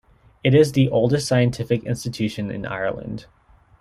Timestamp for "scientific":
1.27-1.83